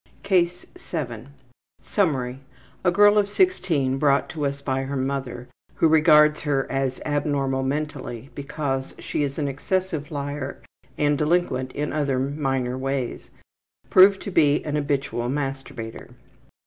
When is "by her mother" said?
4.59-5.47